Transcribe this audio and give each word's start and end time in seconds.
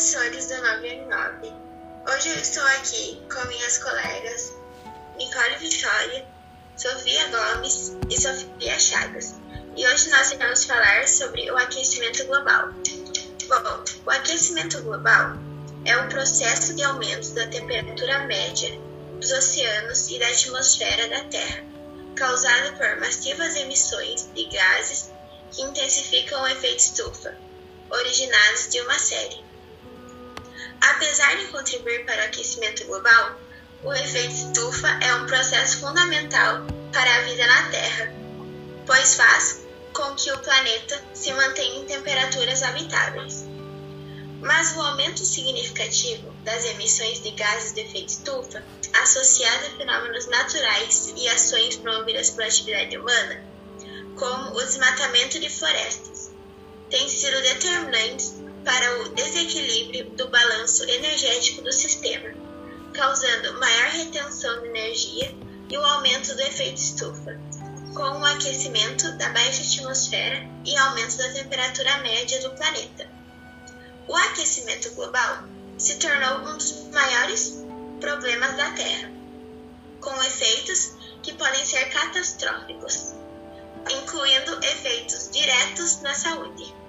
professores 0.00 0.46
do 0.46 0.56
989. 0.62 1.52
Hoje 2.08 2.30
eu 2.30 2.36
estou 2.36 2.62
aqui 2.68 3.22
com 3.30 3.46
minhas 3.48 3.76
colegas 3.76 4.50
Nicole 5.18 5.56
Vitória, 5.58 6.26
Sofia 6.74 7.28
Gomes 7.28 7.92
e 8.08 8.18
Sofia 8.18 8.78
Chagas. 8.78 9.34
E 9.76 9.86
hoje 9.86 10.08
nós 10.08 10.32
iremos 10.32 10.64
falar 10.64 11.06
sobre 11.06 11.50
o 11.50 11.56
aquecimento 11.58 12.24
global. 12.24 12.70
Bom, 13.46 13.84
o 14.06 14.10
aquecimento 14.10 14.80
global 14.84 15.36
é 15.84 15.94
um 15.98 16.08
processo 16.08 16.74
de 16.74 16.82
aumento 16.82 17.34
da 17.34 17.46
temperatura 17.48 18.20
média 18.20 18.80
dos 19.20 19.30
oceanos 19.30 20.08
e 20.08 20.18
da 20.18 20.28
atmosfera 20.28 21.08
da 21.10 21.24
Terra, 21.24 21.62
causado 22.16 22.74
por 22.78 23.00
massivas 23.00 23.54
emissões 23.54 24.30
de 24.34 24.46
gases 24.46 25.10
que 25.52 25.60
intensificam 25.60 26.42
o 26.42 26.48
efeito 26.48 26.78
estufa, 26.78 27.36
originados 27.90 28.70
de 28.70 28.80
uma 28.80 28.98
série. 28.98 29.49
Apesar 30.80 31.36
de 31.36 31.46
contribuir 31.48 32.06
para 32.06 32.22
o 32.22 32.24
aquecimento 32.26 32.84
global, 32.86 33.38
o 33.82 33.92
efeito 33.92 34.34
estufa 34.34 34.88
é 35.02 35.14
um 35.14 35.26
processo 35.26 35.78
fundamental 35.80 36.66
para 36.92 37.16
a 37.16 37.22
vida 37.22 37.46
na 37.46 37.70
Terra, 37.70 38.12
pois 38.86 39.14
faz 39.14 39.60
com 39.92 40.14
que 40.14 40.32
o 40.32 40.38
planeta 40.38 41.02
se 41.14 41.32
mantenha 41.32 41.80
em 41.80 41.86
temperaturas 41.86 42.62
habitáveis. 42.62 43.44
Mas 44.40 44.74
o 44.74 44.80
aumento 44.80 45.24
significativo 45.24 46.32
das 46.44 46.64
emissões 46.64 47.22
de 47.22 47.30
gases 47.32 47.72
de 47.72 47.82
efeito 47.82 48.08
estufa, 48.08 48.64
associado 49.02 49.66
a 49.66 49.70
fenômenos 49.76 50.26
naturais 50.28 51.12
e 51.16 51.28
ações 51.28 51.76
promovidas 51.76 52.30
pela 52.30 52.48
atividade 52.48 52.96
humana, 52.96 53.44
como 54.18 54.56
o 54.56 54.64
desmatamento 54.64 55.38
de 55.38 55.50
florestas, 55.50 56.30
têm 56.88 57.08
sido 57.08 57.40
determinantes 57.42 58.34
para 58.64 59.00
o 59.00 59.08
desequilíbrio 59.10 60.10
do 60.10 60.28
balanço 60.28 60.84
energético 60.84 61.62
do 61.62 61.72
sistema, 61.72 62.34
causando 62.92 63.58
maior 63.58 63.90
retenção 63.92 64.60
de 64.60 64.68
energia 64.68 65.34
e 65.70 65.76
o 65.76 65.84
aumento 65.84 66.34
do 66.34 66.42
efeito 66.42 66.80
estufa, 66.80 67.38
com 67.94 68.20
o 68.20 68.24
aquecimento 68.24 69.10
da 69.16 69.28
baixa 69.30 69.62
atmosfera 69.62 70.46
e 70.64 70.76
aumento 70.76 71.16
da 71.16 71.32
temperatura 71.32 71.98
média 71.98 72.40
do 72.40 72.50
planeta. 72.50 73.08
O 74.06 74.16
aquecimento 74.16 74.90
global 74.94 75.44
se 75.78 75.96
tornou 75.96 76.50
um 76.50 76.56
dos 76.56 76.88
maiores 76.92 77.64
problemas 78.00 78.56
da 78.56 78.70
Terra, 78.72 79.10
com 80.00 80.22
efeitos 80.22 80.92
que 81.22 81.32
podem 81.34 81.64
ser 81.64 81.88
catastróficos, 81.90 83.14
incluindo 83.90 84.58
efeitos 84.64 85.30
diretos 85.30 86.00
na 86.00 86.14
saúde. 86.14 86.79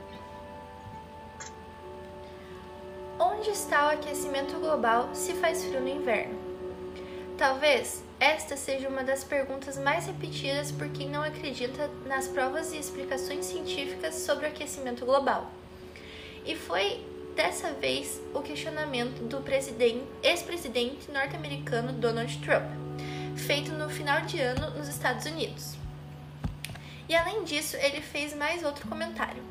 Onde 3.41 3.49
está 3.49 3.87
o 3.87 3.89
aquecimento 3.93 4.59
global 4.59 5.09
se 5.15 5.33
faz 5.33 5.65
frio 5.65 5.81
no 5.81 5.87
inverno? 5.87 6.37
Talvez 7.39 8.03
esta 8.19 8.55
seja 8.55 8.87
uma 8.87 9.03
das 9.03 9.23
perguntas 9.23 9.79
mais 9.79 10.05
repetidas 10.05 10.71
por 10.71 10.87
quem 10.89 11.09
não 11.09 11.23
acredita 11.23 11.89
nas 12.05 12.27
provas 12.27 12.71
e 12.71 12.77
explicações 12.77 13.47
científicas 13.47 14.13
sobre 14.13 14.45
o 14.45 14.49
aquecimento 14.49 15.07
global. 15.07 15.51
E 16.45 16.55
foi 16.55 17.03
dessa 17.35 17.73
vez 17.73 18.21
o 18.31 18.43
questionamento 18.43 19.23
do 19.23 19.43
ex-presidente 20.21 21.11
norte-americano 21.11 21.93
Donald 21.93 22.37
Trump, 22.45 22.69
feito 23.35 23.71
no 23.71 23.89
final 23.89 24.21
de 24.21 24.39
ano 24.39 24.69
nos 24.77 24.87
Estados 24.87 25.25
Unidos. 25.25 25.73
E 27.09 27.15
além 27.15 27.43
disso, 27.43 27.75
ele 27.77 28.01
fez 28.01 28.35
mais 28.35 28.63
outro 28.63 28.87
comentário. 28.87 29.41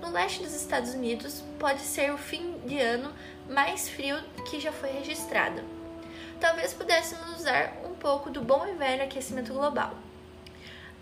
No 0.00 0.10
leste 0.10 0.42
dos 0.42 0.54
Estados 0.54 0.94
Unidos 0.94 1.44
pode 1.58 1.80
ser 1.80 2.12
o 2.12 2.18
fim 2.18 2.58
de 2.66 2.78
ano 2.78 3.12
mais 3.48 3.88
frio 3.88 4.16
que 4.48 4.58
já 4.58 4.72
foi 4.72 4.90
registrado. 4.90 5.62
Talvez 6.40 6.72
pudéssemos 6.72 7.38
usar 7.38 7.74
um 7.84 7.94
pouco 7.94 8.30
do 8.30 8.40
bom 8.40 8.66
e 8.66 8.72
velho 8.72 9.04
aquecimento 9.04 9.52
global. 9.52 9.92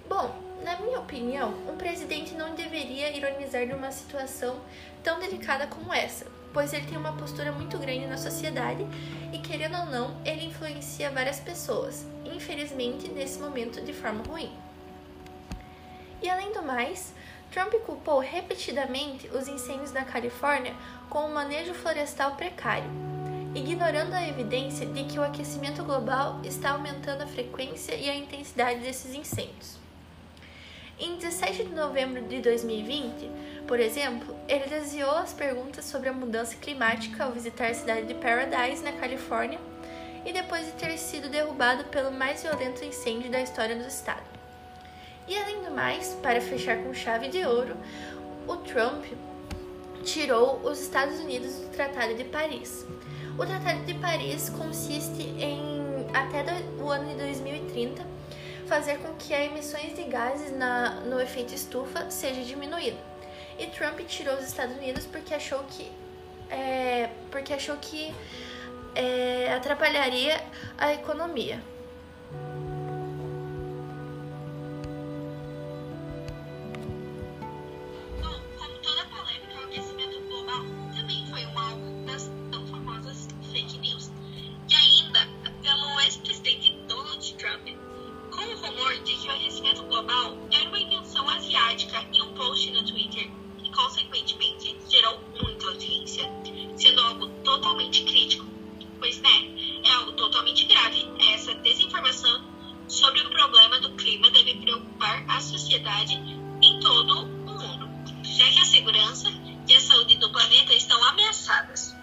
Bom, 0.08 0.34
na 0.64 0.80
minha 0.80 0.98
opinião, 0.98 1.54
um 1.70 1.76
presidente 1.76 2.34
não 2.34 2.54
deveria 2.54 3.16
ironizar 3.16 3.66
de 3.66 3.72
uma 3.72 3.92
situação 3.92 4.58
tão 5.04 5.20
delicada 5.20 5.68
como 5.68 5.94
essa, 5.94 6.26
pois 6.52 6.72
ele 6.72 6.86
tem 6.86 6.98
uma 6.98 7.12
postura 7.12 7.52
muito 7.52 7.78
grande 7.78 8.06
na 8.06 8.16
sociedade 8.16 8.84
e, 9.32 9.38
querendo 9.38 9.78
ou 9.78 9.86
não, 9.86 10.20
ele 10.24 10.46
influencia 10.46 11.10
várias 11.10 11.38
pessoas, 11.38 12.04
infelizmente 12.24 13.08
nesse 13.08 13.38
momento 13.38 13.80
de 13.80 13.92
forma 13.92 14.24
ruim. 14.24 14.52
E 16.20 16.28
além 16.28 16.52
do 16.52 16.62
mais, 16.62 17.14
Trump 17.50 17.72
culpou 17.86 18.18
repetidamente 18.18 19.28
os 19.28 19.48
incêndios 19.48 19.92
na 19.92 20.04
Califórnia 20.04 20.74
com 21.08 21.20
um 21.20 21.32
manejo 21.32 21.72
florestal 21.72 22.36
precário, 22.36 22.90
ignorando 23.54 24.12
a 24.12 24.28
evidência 24.28 24.86
de 24.86 25.04
que 25.04 25.18
o 25.18 25.22
aquecimento 25.22 25.82
global 25.82 26.40
está 26.44 26.70
aumentando 26.70 27.22
a 27.22 27.26
frequência 27.26 27.94
e 27.94 28.08
a 28.08 28.14
intensidade 28.14 28.80
desses 28.80 29.14
incêndios. 29.14 29.78
Em 31.00 31.16
17 31.16 31.64
de 31.64 31.74
novembro 31.74 32.22
de 32.22 32.40
2020, 32.40 33.30
por 33.66 33.78
exemplo, 33.78 34.36
ele 34.48 34.66
desviou 34.66 35.12
as 35.12 35.32
perguntas 35.32 35.84
sobre 35.84 36.08
a 36.08 36.12
mudança 36.12 36.56
climática 36.56 37.24
ao 37.24 37.32
visitar 37.32 37.68
a 37.68 37.74
cidade 37.74 38.06
de 38.06 38.14
Paradise, 38.14 38.82
na 38.82 38.92
Califórnia, 38.92 39.60
e 40.26 40.32
depois 40.32 40.66
de 40.66 40.72
ter 40.72 40.98
sido 40.98 41.28
derrubado 41.28 41.84
pelo 41.84 42.10
mais 42.10 42.42
violento 42.42 42.84
incêndio 42.84 43.30
da 43.30 43.40
história 43.40 43.76
do 43.76 43.86
estado. 43.86 44.37
E 45.28 45.36
além 45.36 45.62
do 45.62 45.70
mais, 45.70 46.16
para 46.22 46.40
fechar 46.40 46.78
com 46.78 46.94
chave 46.94 47.28
de 47.28 47.44
ouro, 47.44 47.76
o 48.46 48.56
Trump 48.56 49.04
tirou 50.02 50.58
os 50.64 50.80
Estados 50.80 51.20
Unidos 51.20 51.54
do 51.56 51.68
Tratado 51.68 52.14
de 52.14 52.24
Paris. 52.24 52.86
O 53.38 53.44
Tratado 53.44 53.84
de 53.84 53.92
Paris 53.94 54.48
consiste 54.48 55.22
em, 55.22 56.06
até 56.14 56.44
o 56.82 56.88
ano 56.88 57.10
de 57.10 57.14
2030, 57.16 58.04
fazer 58.66 58.98
com 58.98 59.14
que 59.16 59.34
as 59.34 59.46
emissões 59.46 59.94
de 59.94 60.04
gases 60.04 60.56
na, 60.56 61.00
no 61.00 61.20
efeito 61.20 61.54
estufa 61.54 62.10
seja 62.10 62.42
diminuído. 62.42 62.96
E 63.58 63.66
Trump 63.66 64.00
tirou 64.06 64.34
os 64.34 64.44
Estados 64.44 64.76
Unidos 64.76 65.04
porque 65.04 65.34
achou 65.34 65.62
que, 65.64 65.92
é, 66.50 67.10
porque 67.30 67.52
achou 67.52 67.76
que 67.76 68.14
é, 68.94 69.52
atrapalharia 69.54 70.40
a 70.78 70.94
economia. 70.94 71.60
Segurança 108.78 109.28
e 109.66 109.74
a 109.74 109.80
saúde 109.80 110.16
do 110.18 110.30
planeta 110.30 110.72
estão 110.72 111.02
ameaçadas. 111.08 111.96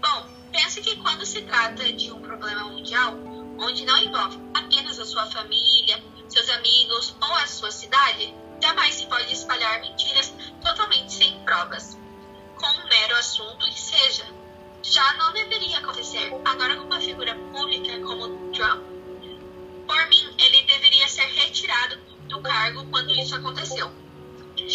Bom, 0.00 0.28
pense 0.50 0.80
que 0.80 0.96
quando 0.96 1.24
se 1.24 1.42
trata 1.42 1.92
de 1.92 2.10
um 2.10 2.20
problema 2.20 2.64
mundial, 2.64 3.16
onde 3.58 3.84
não 3.84 3.96
envolve 3.98 4.36
apenas 4.52 4.98
a 4.98 5.04
sua 5.04 5.26
família, 5.26 6.02
seus 6.28 6.48
amigos 6.50 7.14
ou 7.22 7.34
a 7.36 7.46
sua 7.46 7.70
cidade, 7.70 8.34
jamais 8.60 8.96
se 8.96 9.06
pode 9.06 9.32
espalhar 9.32 9.80
mentiras 9.80 10.34
totalmente 10.60 11.12
sem 11.12 11.38
provas, 11.44 11.96
com 12.56 12.66
um 12.66 12.88
mero 12.88 13.16
assunto 13.16 13.64
que 13.66 13.80
seja. 13.80 14.26
Já 14.82 15.14
não 15.14 15.32
deveria 15.32 15.78
acontecer. 15.78 16.32
Agora, 16.44 16.76
com 16.76 16.84
uma 16.84 17.00
figura 17.00 17.34
pública 17.52 18.00
como 18.00 18.52
Trump, 18.52 18.82
por 19.86 20.08
mim, 20.08 20.34
ele 20.38 20.62
deveria 20.62 21.08
ser 21.08 21.26
retirado 21.26 21.96
do 22.28 22.40
cargo 22.42 22.86
quando 22.90 23.10
isso 23.14 23.36
aconteceu. 23.36 24.05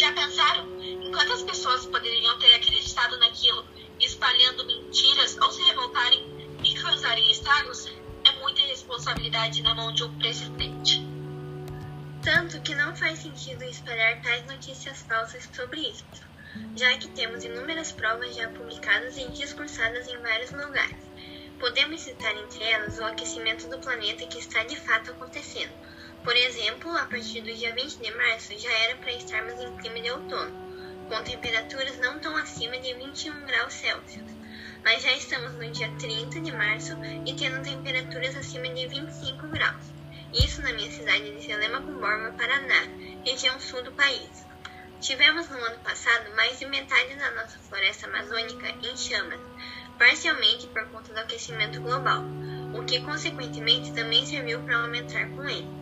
Já 0.02 0.12
pensaram 0.14 0.82
em 0.82 1.12
quantas 1.12 1.44
pessoas 1.44 1.86
poderiam 1.86 2.36
ter 2.40 2.52
acreditado 2.54 3.16
naquilo, 3.20 3.64
espalhando 4.00 4.66
mentiras 4.66 5.38
ou 5.38 5.48
se 5.52 5.62
revoltarem 5.62 6.58
e 6.64 6.74
causarem 6.74 7.30
estragos? 7.30 7.86
É 8.24 8.32
muita 8.40 8.62
responsabilidade 8.62 9.62
na 9.62 9.76
mão 9.76 9.92
de 9.92 10.02
um 10.02 10.18
presidente. 10.18 11.06
Tanto 12.20 12.60
que 12.62 12.74
não 12.74 12.96
faz 12.96 13.20
sentido 13.20 13.62
espalhar 13.62 14.20
tais 14.22 14.44
notícias 14.46 15.02
falsas 15.02 15.48
sobre 15.54 15.82
isso, 15.82 16.04
já 16.74 16.98
que 16.98 17.06
temos 17.06 17.44
inúmeras 17.44 17.92
provas 17.92 18.34
já 18.34 18.48
publicadas 18.48 19.16
e 19.16 19.28
discursadas 19.28 20.08
em 20.08 20.16
vários 20.16 20.50
lugares. 20.50 20.98
Podemos 21.60 22.00
citar 22.00 22.36
entre 22.38 22.64
elas 22.64 22.98
o 22.98 23.04
aquecimento 23.04 23.68
do 23.68 23.78
planeta 23.78 24.26
que 24.26 24.40
está 24.40 24.64
de 24.64 24.74
fato 24.74 25.12
acontecendo 25.12 25.70
por 26.24 26.36
exemplo, 26.36 26.96
a 26.96 27.06
partir 27.06 27.40
do 27.40 27.52
dia 27.52 27.74
20 27.74 27.96
de 27.96 28.14
março 28.14 28.56
já 28.56 28.70
era 28.84 28.96
para 28.96 29.12
estarmos 29.12 29.60
em 29.60 29.76
clima 29.78 30.00
de 30.00 30.10
outono. 30.10 30.62
com 31.08 31.22
temperaturas 31.24 31.98
não 31.98 32.20
tão 32.20 32.36
acima 32.36 32.78
de 32.78 32.94
21 32.94 33.44
graus 33.44 33.74
Celsius. 33.74 34.30
Mas 34.84 35.02
já 35.02 35.12
estamos 35.12 35.52
no 35.54 35.70
dia 35.70 35.90
30 35.98 36.40
de 36.40 36.52
março 36.52 36.96
e 37.26 37.34
tendo 37.34 37.62
temperaturas 37.62 38.36
acima 38.36 38.68
de 38.68 38.86
25 38.86 39.48
graus. 39.48 39.82
Isso 40.32 40.62
na 40.62 40.72
minha 40.72 40.90
cidade 40.90 41.36
de 41.36 41.44
Selema 41.44 41.80
Borba, 41.80 42.32
Paraná, 42.38 42.82
região 43.26 43.58
sul 43.60 43.82
do 43.82 43.92
país. 43.92 44.46
Tivemos 45.00 45.48
no 45.48 45.58
ano 45.58 45.78
passado 45.80 46.34
mais 46.36 46.58
de 46.58 46.66
metade 46.66 47.16
da 47.16 47.32
nossa 47.32 47.58
floresta 47.58 48.06
amazônica 48.06 48.68
em 48.68 48.96
chamas, 48.96 49.40
parcialmente 49.98 50.68
por 50.68 50.86
conta 50.88 51.12
do 51.12 51.18
aquecimento 51.18 51.80
global, 51.80 52.22
o 52.74 52.84
que 52.84 53.00
consequentemente 53.00 53.92
também 53.92 54.24
serviu 54.24 54.62
para 54.62 54.78
aumentar 54.78 55.28
com 55.30 55.42
ele. 55.48 55.81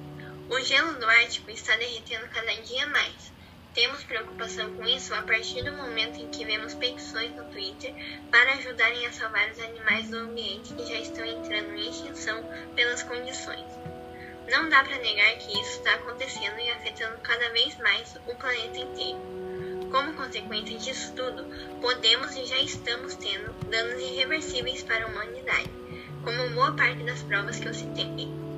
O 0.50 0.58
gelo 0.58 0.94
do 0.94 1.06
Ártico 1.06 1.48
está 1.52 1.76
derretendo 1.76 2.26
cada 2.28 2.52
dia 2.62 2.84
mais. 2.88 3.32
Temos 3.72 4.02
preocupação 4.02 4.74
com 4.74 4.84
isso 4.84 5.14
a 5.14 5.22
partir 5.22 5.62
do 5.62 5.70
momento 5.76 6.20
em 6.20 6.28
que 6.28 6.44
vemos 6.44 6.74
petições 6.74 7.30
no 7.36 7.44
Twitter 7.44 7.94
para 8.32 8.54
ajudarem 8.54 9.06
a 9.06 9.12
salvar 9.12 9.48
os 9.48 9.60
animais 9.60 10.10
do 10.10 10.16
ambiente 10.16 10.74
que 10.74 10.86
já 10.86 10.98
estão 10.98 11.24
entrando 11.24 11.72
em 11.76 11.88
extinção 11.88 12.42
pelas 12.74 13.04
condições. 13.04 13.64
Não 14.50 14.68
dá 14.68 14.82
para 14.82 14.98
negar 14.98 15.36
que 15.38 15.52
isso 15.52 15.78
está 15.78 15.94
acontecendo 15.94 16.58
e 16.58 16.70
afetando 16.70 17.18
cada 17.18 17.48
vez 17.50 17.78
mais 17.78 18.16
o 18.26 18.34
planeta 18.34 18.80
inteiro. 18.80 19.20
Como 19.92 20.14
consequência 20.14 20.76
disso 20.76 21.12
tudo, 21.14 21.44
podemos 21.80 22.34
e 22.34 22.44
já 22.44 22.58
estamos 22.58 23.14
tendo 23.14 23.52
danos 23.70 24.02
irreversíveis 24.02 24.82
para 24.82 25.04
a 25.04 25.08
humanidade, 25.08 25.70
como 26.24 26.50
boa 26.50 26.72
parte 26.74 27.04
das 27.04 27.22
provas 27.22 27.60
que 27.60 27.68
eu 27.68 27.74
citei. 27.74 28.49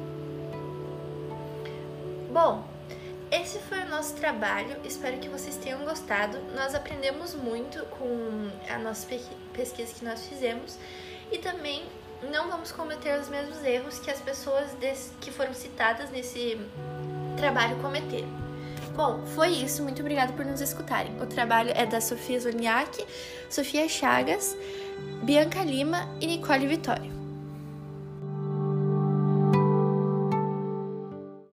Bom, 2.32 2.64
esse 3.30 3.58
foi 3.58 3.80
o 3.80 3.88
nosso 3.90 4.14
trabalho, 4.14 4.74
espero 4.84 5.18
que 5.18 5.28
vocês 5.28 5.54
tenham 5.56 5.84
gostado. 5.84 6.38
Nós 6.54 6.74
aprendemos 6.74 7.34
muito 7.34 7.84
com 7.98 8.50
a 8.70 8.78
nossa 8.78 9.06
pesquisa 9.52 9.92
que 9.92 10.02
nós 10.02 10.26
fizemos 10.26 10.78
e 11.30 11.36
também 11.36 11.84
não 12.32 12.48
vamos 12.48 12.72
cometer 12.72 13.20
os 13.20 13.28
mesmos 13.28 13.62
erros 13.62 13.98
que 13.98 14.10
as 14.10 14.18
pessoas 14.18 14.70
que 15.20 15.30
foram 15.30 15.52
citadas 15.52 16.08
nesse 16.08 16.58
trabalho 17.36 17.76
cometeram. 17.82 18.28
Bom, 18.96 19.26
foi 19.34 19.48
isso. 19.48 19.82
Muito 19.82 20.00
obrigada 20.00 20.32
por 20.32 20.46
nos 20.46 20.62
escutarem. 20.62 21.14
O 21.20 21.26
trabalho 21.26 21.70
é 21.74 21.84
da 21.84 22.00
Sofia 22.00 22.40
Zolniak, 22.40 23.06
Sofia 23.50 23.86
Chagas, 23.90 24.56
Bianca 25.22 25.62
Lima 25.62 26.08
e 26.18 26.26
Nicole 26.26 26.66
Vitória. 26.66 27.11